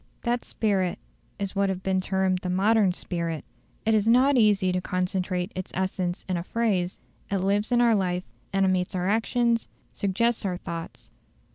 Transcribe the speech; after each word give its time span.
That 0.23 0.43
spirit 0.43 0.97
is 1.37 1.55
what 1.55 1.69
has 1.69 1.77
been 1.77 2.01
termed 2.01 2.39
the 2.39 2.49
"modern 2.49 2.91
spirit". 2.91 3.45
It 3.85 3.93
is 3.93 4.07
not 4.07 4.35
easy 4.35 4.71
to 4.71 4.81
concentrate 4.81 5.51
its 5.53 5.69
essence 5.75 6.25
in 6.27 6.37
a 6.37 6.43
phrase; 6.43 6.97
it 7.29 7.37
lives 7.37 7.71
in 7.71 7.81
our 7.81 7.93
life, 7.93 8.23
animates 8.51 8.95
our 8.95 9.07
actions, 9.07 9.67
suggests 9.93 10.43
our 10.43 10.57
thoughts. 10.57 11.11